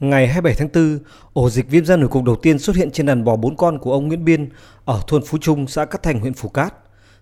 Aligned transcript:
Ngày 0.00 0.26
27 0.26 0.54
tháng 0.54 0.68
4, 0.74 0.98
ổ 1.32 1.50
dịch 1.50 1.70
viêm 1.70 1.84
da 1.84 1.96
nổi 1.96 2.08
cục 2.08 2.24
đầu 2.24 2.36
tiên 2.36 2.58
xuất 2.58 2.76
hiện 2.76 2.90
trên 2.90 3.06
đàn 3.06 3.24
bò 3.24 3.36
bốn 3.36 3.56
con 3.56 3.78
của 3.78 3.92
ông 3.92 4.08
Nguyễn 4.08 4.24
Biên 4.24 4.48
ở 4.84 5.02
thôn 5.06 5.22
Phú 5.26 5.38
Trung, 5.38 5.66
xã 5.66 5.84
Cát 5.84 6.02
Thành, 6.02 6.20
huyện 6.20 6.34
Phú 6.34 6.48
Cát. 6.48 6.74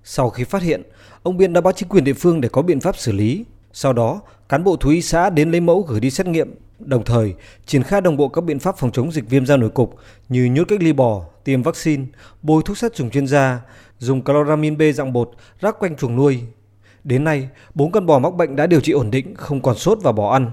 Sau 0.05 0.31
khi 0.31 0.45
phát 0.45 0.63
hiện, 0.63 0.83
ông 1.23 1.37
Biên 1.37 1.53
đã 1.53 1.61
báo 1.61 1.73
chính 1.73 1.89
quyền 1.89 2.05
địa 2.05 2.13
phương 2.13 2.41
để 2.41 2.49
có 2.49 2.63
biện 2.63 2.81
pháp 2.81 2.97
xử 2.97 3.13
lý. 3.13 3.45
Sau 3.73 3.93
đó, 3.93 4.21
cán 4.49 4.65
bộ 4.65 4.77
thú 4.77 4.91
y 4.91 5.03
xã 5.03 5.31
đến 5.31 5.51
lấy 5.51 5.61
mẫu 5.61 5.83
gửi 5.83 6.01
đi 6.01 6.11
xét 6.11 6.27
nghiệm, 6.27 6.55
đồng 6.79 7.05
thời 7.05 7.35
triển 7.67 7.83
khai 7.83 8.01
đồng 8.01 8.17
bộ 8.17 8.29
các 8.29 8.45
biện 8.45 8.59
pháp 8.59 8.77
phòng 8.79 8.93
chống 8.93 9.13
dịch 9.13 9.31
viêm 9.31 9.47
da 9.47 9.57
nổi 9.57 9.71
cục 9.71 9.97
như 10.29 10.45
nhốt 10.45 10.65
cách 10.69 10.83
ly 10.83 10.93
bò, 10.93 11.23
tiêm 11.45 11.63
vaccine, 11.63 12.05
bôi 12.43 12.63
thuốc 12.65 12.79
sát 12.79 12.95
trùng 12.95 13.11
chuyên 13.11 13.27
gia, 13.27 13.61
dùng 13.99 14.25
chloramin 14.25 14.79
B 14.79 14.83
dạng 14.95 15.13
bột 15.13 15.31
rắc 15.61 15.77
quanh 15.79 15.97
chuồng 15.97 16.17
nuôi. 16.17 16.41
Đến 17.05 17.25
nay, 17.25 17.49
bốn 17.75 17.93
con 17.93 18.07
bò 18.07 18.19
mắc 18.19 18.35
bệnh 18.35 18.57
đã 18.57 18.67
điều 18.67 18.81
trị 18.81 18.93
ổn 18.93 19.11
định, 19.11 19.35
không 19.35 19.63
còn 19.63 19.77
sốt 19.77 19.99
và 20.03 20.13
bỏ 20.13 20.33
ăn. 20.33 20.51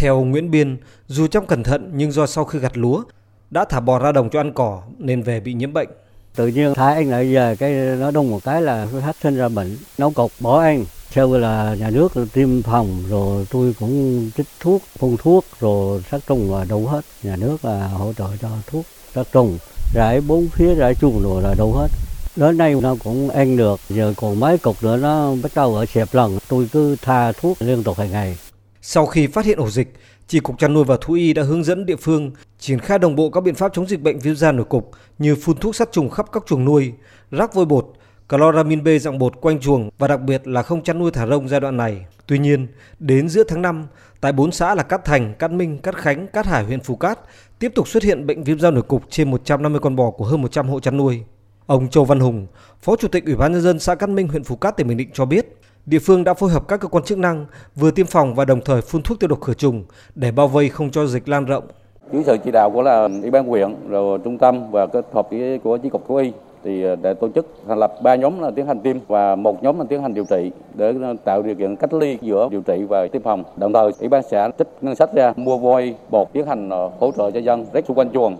Theo 0.00 0.24
Nguyễn 0.24 0.50
Biên, 0.50 0.76
dù 1.08 1.26
trong 1.26 1.46
cẩn 1.46 1.62
thận 1.62 1.90
nhưng 1.94 2.12
do 2.12 2.26
sau 2.26 2.44
khi 2.44 2.58
gặt 2.58 2.76
lúa 2.76 3.02
đã 3.50 3.64
thả 3.64 3.80
bò 3.80 3.98
ra 3.98 4.12
đồng 4.12 4.30
cho 4.30 4.40
ăn 4.40 4.52
cỏ 4.52 4.82
nên 4.98 5.22
về 5.22 5.40
bị 5.40 5.54
nhiễm 5.54 5.72
bệnh. 5.72 5.88
Tự 6.34 6.46
nhiên 6.46 6.74
thái 6.74 6.94
anh 6.94 7.10
lại 7.10 7.34
về 7.34 7.56
cái 7.56 7.72
nó 7.72 8.10
đông 8.10 8.30
một 8.30 8.44
cái 8.44 8.62
là 8.62 8.86
phát 9.04 9.16
sinh 9.22 9.36
ra 9.36 9.48
bệnh, 9.48 9.76
nấu 9.98 10.10
cục 10.10 10.32
bỏ 10.40 10.60
anh. 10.60 10.84
Sau 11.14 11.38
là 11.38 11.76
nhà 11.78 11.90
nước 11.90 12.12
tiêm 12.32 12.62
phòng 12.62 13.02
rồi 13.08 13.46
tôi 13.50 13.74
cũng 13.80 14.30
chích 14.36 14.46
thuốc, 14.60 14.82
phun 14.98 15.16
thuốc 15.16 15.44
rồi 15.60 16.02
sát 16.10 16.20
trùng 16.26 16.50
và 16.50 16.64
đủ 16.64 16.86
hết. 16.86 17.04
Nhà 17.22 17.36
nước 17.36 17.64
là 17.64 17.88
hỗ 17.88 18.12
trợ 18.12 18.28
cho 18.42 18.48
thuốc 18.66 18.84
sát 19.14 19.26
trùng, 19.32 19.58
rải 19.94 20.20
bốn 20.20 20.48
phía 20.48 20.74
rải 20.74 20.94
chuồng 20.94 21.22
rồi 21.22 21.42
là 21.42 21.54
đủ 21.58 21.72
hết. 21.72 21.88
Đến 22.36 22.58
nay 22.58 22.74
nó 22.82 22.96
cũng 23.04 23.30
ăn 23.30 23.56
được, 23.56 23.80
giờ 23.88 24.14
còn 24.16 24.40
mấy 24.40 24.58
cục 24.58 24.82
nữa 24.82 24.96
nó 24.96 25.34
bắt 25.42 25.52
đầu 25.54 25.76
ở 25.76 25.86
xẹp 25.86 26.08
lần. 26.12 26.38
Tôi 26.48 26.68
cứ 26.72 26.96
tha 27.02 27.32
thuốc 27.32 27.62
liên 27.62 27.84
tục 27.84 27.98
hàng 27.98 28.10
ngày. 28.10 28.36
Sau 28.82 29.06
khi 29.06 29.26
phát 29.26 29.44
hiện 29.44 29.58
ổ 29.58 29.70
dịch, 29.70 29.92
Chi 30.30 30.40
cục 30.40 30.58
chăn 30.58 30.74
nuôi 30.74 30.84
và 30.84 30.96
thú 31.00 31.14
y 31.14 31.32
đã 31.32 31.42
hướng 31.42 31.64
dẫn 31.64 31.86
địa 31.86 31.96
phương 31.96 32.30
triển 32.58 32.78
khai 32.78 32.98
đồng 32.98 33.16
bộ 33.16 33.30
các 33.30 33.40
biện 33.40 33.54
pháp 33.54 33.72
chống 33.74 33.86
dịch 33.86 34.02
bệnh 34.02 34.18
viêm 34.18 34.36
da 34.36 34.52
nổi 34.52 34.64
cục 34.64 34.90
như 35.18 35.36
phun 35.36 35.56
thuốc 35.56 35.76
sát 35.76 35.92
trùng 35.92 36.10
khắp 36.10 36.26
các 36.32 36.42
chuồng 36.46 36.64
nuôi, 36.64 36.92
rắc 37.30 37.54
vôi 37.54 37.64
bột, 37.64 37.92
chloramin 38.28 38.84
B 38.84 38.88
dạng 39.00 39.18
bột 39.18 39.40
quanh 39.40 39.60
chuồng 39.60 39.90
và 39.98 40.08
đặc 40.08 40.20
biệt 40.20 40.46
là 40.48 40.62
không 40.62 40.82
chăn 40.82 40.98
nuôi 40.98 41.10
thả 41.10 41.26
rông 41.26 41.48
giai 41.48 41.60
đoạn 41.60 41.76
này. 41.76 42.06
Tuy 42.26 42.38
nhiên, 42.38 42.66
đến 42.98 43.28
giữa 43.28 43.44
tháng 43.48 43.62
5, 43.62 43.86
tại 44.20 44.32
4 44.32 44.52
xã 44.52 44.74
là 44.74 44.82
Cát 44.82 45.04
Thành, 45.04 45.34
Cát 45.34 45.52
Minh, 45.52 45.78
Cát 45.78 45.96
Khánh, 45.96 46.26
Cát 46.26 46.46
Hải, 46.46 46.64
huyện 46.64 46.80
Phú 46.80 46.96
Cát 46.96 47.18
tiếp 47.58 47.72
tục 47.74 47.88
xuất 47.88 48.02
hiện 48.02 48.26
bệnh 48.26 48.44
viêm 48.44 48.58
da 48.58 48.70
nổi 48.70 48.82
cục 48.82 49.02
trên 49.10 49.30
150 49.30 49.80
con 49.80 49.96
bò 49.96 50.10
của 50.10 50.24
hơn 50.24 50.42
100 50.42 50.68
hộ 50.68 50.80
chăn 50.80 50.96
nuôi. 50.96 51.22
Ông 51.66 51.90
Châu 51.90 52.04
Văn 52.04 52.20
Hùng, 52.20 52.46
Phó 52.82 52.96
Chủ 52.96 53.08
tịch 53.08 53.24
Ủy 53.24 53.36
ban 53.36 53.52
nhân 53.52 53.62
dân 53.62 53.78
xã 53.78 53.94
Cát 53.94 54.08
Minh, 54.08 54.28
huyện 54.28 54.44
Phú 54.44 54.56
Cát, 54.56 54.76
tỉnh 54.76 54.86
Bình 54.86 54.96
Định 54.96 55.10
cho 55.12 55.24
biết, 55.24 55.59
Địa 55.90 55.98
phương 55.98 56.24
đã 56.24 56.34
phối 56.34 56.50
hợp 56.50 56.68
các 56.68 56.80
cơ 56.80 56.88
quan 56.88 57.04
chức 57.04 57.18
năng 57.18 57.46
vừa 57.76 57.90
tiêm 57.90 58.06
phòng 58.06 58.34
và 58.34 58.44
đồng 58.44 58.60
thời 58.60 58.80
phun 58.80 59.02
thuốc 59.02 59.20
tiêu 59.20 59.28
độc 59.28 59.40
khử 59.40 59.54
trùng 59.54 59.84
để 60.14 60.32
bao 60.32 60.48
vây 60.48 60.68
không 60.68 60.90
cho 60.90 61.06
dịch 61.06 61.28
lan 61.28 61.44
rộng. 61.44 61.64
Dưới 62.12 62.22
sự 62.26 62.36
chỉ 62.44 62.50
đạo 62.50 62.70
của 62.70 62.82
là 62.82 63.08
ủy 63.22 63.30
ban 63.30 63.46
huyện, 63.46 63.74
rồi 63.88 64.18
trung 64.24 64.38
tâm 64.38 64.70
và 64.70 64.86
kết 64.86 65.06
hợp 65.12 65.30
với 65.30 65.58
của 65.58 65.76
chi 65.76 65.88
cục 65.88 66.08
thú 66.08 66.16
y 66.16 66.32
thì 66.64 66.82
ờ, 66.82 66.96
để 66.96 67.14
tổ 67.14 67.28
chức 67.28 67.46
thành 67.68 67.78
lập 67.78 67.94
ba 68.02 68.14
nhóm 68.14 68.40
là 68.40 68.50
tiến 68.50 68.66
hành 68.66 68.80
tiêm 68.80 68.96
và 69.08 69.36
một 69.36 69.62
nhóm 69.62 69.78
là 69.78 69.84
tiến 69.88 70.02
hành 70.02 70.14
điều 70.14 70.24
trị 70.24 70.50
để 70.74 70.94
ờ, 71.02 71.14
tạo 71.24 71.42
điều 71.42 71.54
kiện 71.54 71.76
cách 71.76 71.92
ly 71.92 72.18
giữa 72.22 72.48
điều 72.50 72.62
trị 72.62 72.82
và 72.88 73.06
tiêm 73.12 73.22
phòng. 73.22 73.44
Đồng 73.56 73.72
thời, 73.72 73.92
ủy 74.00 74.08
ban 74.08 74.22
xã 74.30 74.50
trích 74.58 74.68
ngân 74.80 74.94
sách 74.94 75.14
ra 75.14 75.32
mua 75.36 75.56
voi 75.56 75.94
bột 76.10 76.32
tiến 76.32 76.46
hành 76.46 76.70
ờ, 76.70 76.90
hỗ 77.00 77.10
trợ 77.16 77.30
cho 77.30 77.40
dân 77.40 77.66
rất 77.72 77.84
xung 77.86 77.96
quanh 77.98 78.10
chuồng. 78.12 78.36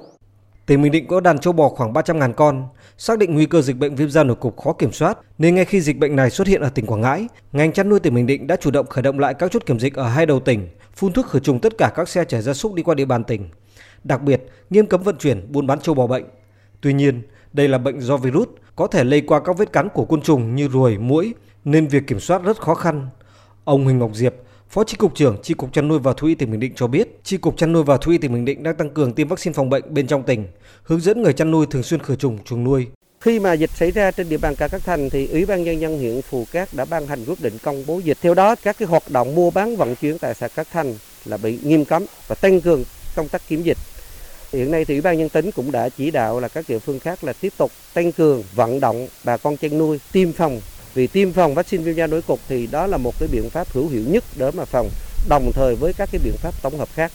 Tỉnh 0.70 0.82
Bình 0.82 0.92
Định 0.92 1.06
có 1.06 1.20
đàn 1.20 1.38
châu 1.38 1.52
bò 1.52 1.68
khoảng 1.68 1.92
300.000 1.92 2.32
con, 2.32 2.68
xác 2.98 3.18
định 3.18 3.34
nguy 3.34 3.46
cơ 3.46 3.62
dịch 3.62 3.76
bệnh 3.76 3.94
viêm 3.94 4.10
da 4.10 4.24
nổi 4.24 4.36
cục 4.36 4.60
khó 4.60 4.72
kiểm 4.72 4.92
soát 4.92 5.18
nên 5.38 5.54
ngay 5.54 5.64
khi 5.64 5.80
dịch 5.80 5.98
bệnh 5.98 6.16
này 6.16 6.30
xuất 6.30 6.46
hiện 6.46 6.60
ở 6.60 6.68
tỉnh 6.68 6.86
Quảng 6.86 7.00
Ngãi, 7.00 7.26
ngành 7.52 7.72
chăn 7.72 7.88
nuôi 7.88 8.00
tỉnh 8.00 8.14
Bình 8.14 8.26
Định 8.26 8.46
đã 8.46 8.56
chủ 8.56 8.70
động 8.70 8.86
khởi 8.86 9.02
động 9.02 9.18
lại 9.18 9.34
các 9.34 9.52
chốt 9.52 9.66
kiểm 9.66 9.80
dịch 9.80 9.94
ở 9.94 10.08
hai 10.08 10.26
đầu 10.26 10.41
tỉnh, 10.41 10.68
phun 10.94 11.12
thuốc 11.12 11.26
khử 11.26 11.41
trùng 11.41 11.60
tất 11.60 11.78
cả 11.78 11.92
các 11.94 12.08
xe 12.08 12.24
chở 12.24 12.41
gia 12.41 12.54
súc 12.54 12.74
đi 12.74 12.82
qua 12.82 12.94
địa 12.94 13.04
bàn 13.04 13.24
tỉnh. 13.24 13.48
Đặc 14.04 14.22
biệt, 14.22 14.46
nghiêm 14.70 14.86
cấm 14.86 15.02
vận 15.02 15.16
chuyển 15.18 15.52
buôn 15.52 15.66
bán 15.66 15.80
châu 15.80 15.94
bò 15.94 16.06
bệnh. 16.06 16.24
Tuy 16.80 16.92
nhiên, 16.92 17.22
đây 17.52 17.68
là 17.68 17.78
bệnh 17.78 18.00
do 18.00 18.16
virus 18.16 18.48
có 18.76 18.86
thể 18.86 19.04
lây 19.04 19.20
qua 19.20 19.41
các 19.41 19.58
vết 19.58 19.72
cắn 19.72 19.88
của 19.88 20.04
côn 20.04 20.22
trùng 20.22 20.54
như 20.54 20.68
ruồi, 20.68 20.98
muỗi 20.98 21.34
nên 21.64 21.87
việc 21.87 22.06
kiểm 22.06 22.20
soát 22.20 22.42
rất 22.42 22.60
khó 22.60 22.75
khăn. 22.75 23.08
Ông 23.64 23.84
Huỳnh 23.84 23.98
Ngọc 23.98 24.10
Diệp, 24.14 24.34
Phó 24.70 24.84
Chi 24.84 24.97
cục 24.97 25.14
trưởng 25.14 25.36
Chi 25.42 25.54
cục 25.54 25.72
chăn 25.72 25.88
nuôi 25.88 25.98
và 25.98 26.12
thú 26.12 26.26
y 26.26 26.34
tỉnh 26.34 26.50
Bình 26.50 26.60
Định 26.60 26.72
cho 26.76 26.86
biết, 26.86 27.08
Chi 27.25 27.36
cục 27.36 27.56
chăn 27.56 27.72
nuôi 27.72 27.82
và 27.82 27.97
thú 27.97 28.12
y 28.12 28.19
tỉnh 28.19 28.32
Bình 28.32 28.44
Định 28.44 28.62
đang 28.62 28.76
tăng 28.76 28.91
cường 28.91 29.12
tiêm 29.12 29.28
vaccine 29.28 29.54
phòng 29.54 29.70
bệnh 29.70 29.94
bên 29.94 30.06
trong 30.06 30.22
tỉnh, 30.22 30.47
hướng 30.82 31.00
dẫn 31.00 31.22
người 31.22 31.32
chăn 31.32 31.50
nuôi 31.50 31.66
thường 31.70 31.82
xuyên 31.82 32.03
khử 32.03 32.16
trùng 32.16 32.38
chuồng 32.44 32.64
nuôi. 32.64 32.86
Khi 33.20 33.41
mà 33.41 33.53
dịch 33.53 33.70
xảy 33.70 33.91
ra 33.91 34.10
trên 34.10 34.28
địa 34.28 34.36
bàn 34.36 34.54
cả 34.58 34.69
các 34.69 34.82
thành 34.84 35.10
thì 35.10 35.26
Ủy 35.26 35.47
ban 35.47 35.64
nhân 35.64 35.81
dân 35.81 35.98
huyện 35.98 36.22
Phù 36.22 36.47
Cát 36.53 36.69
đã 36.72 36.84
ban 36.84 37.06
hành 37.06 37.25
quyết 37.25 37.42
định 37.42 37.58
công 37.62 37.84
bố 37.86 37.98
dịch. 37.98 38.19
Theo 38.22 38.34
đó, 38.34 38.54
các 38.62 38.78
cái 38.78 38.88
hoạt 38.88 39.03
động 39.10 39.34
mua 39.34 39.50
bán 39.50 39.76
vận 39.76 39.94
chuyển 39.97 40.19
tại 40.19 40.34
xã 40.34 40.48
Cát 40.48 40.70
Thành 40.70 40.94
là 41.25 41.37
bị 41.37 41.58
nghiêm 41.62 41.84
cấm 41.84 42.04
và 42.28 42.34
tăng 42.34 42.60
cường 42.60 42.84
công 43.16 43.28
tác 43.28 43.42
kiểm 43.48 43.62
dịch. 43.62 43.78
Hiện 44.52 44.70
nay 44.70 44.84
thì 44.84 44.94
Ủy 44.94 45.00
ban 45.00 45.19
nhân 45.19 45.28
tỉnh 45.28 45.50
cũng 45.50 45.72
đã 45.72 45.88
chỉ 45.88 46.10
đạo 46.10 46.41
là 46.41 46.48
các 46.48 46.64
địa 46.69 46.78
phương 46.78 46.98
khác 46.98 47.25
là 47.25 47.32
tiếp 47.32 47.52
tục 47.56 47.70
tăng 47.94 48.12
cường 48.12 48.42
vận 48.54 48.81
động 48.81 49.08
bà 49.25 49.37
con 49.37 49.56
chăn 49.56 49.78
nuôi 49.78 50.00
tiêm 50.12 50.32
phòng 50.32 50.60
vì 50.94 51.06
tiêm 51.06 51.32
phòng 51.32 51.54
vaccine 51.54 51.82
viêm 51.82 51.94
da 51.94 52.06
nổi 52.06 52.22
cục 52.22 52.40
thì 52.48 52.66
đó 52.66 52.86
là 52.86 52.96
một 52.96 53.14
cái 53.18 53.28
biện 53.32 53.50
pháp 53.50 53.72
hữu 53.72 53.88
hiệu 53.88 54.02
nhất 54.06 54.24
để 54.36 54.50
mà 54.50 54.64
phòng, 54.64 54.90
đồng 55.28 55.52
thời 55.54 55.74
với 55.74 55.92
các 55.92 56.08
cái 56.12 56.20
biện 56.24 56.34
pháp 56.36 56.54
tổng 56.62 56.78
hợp 56.78 56.88
khác. 56.94 57.12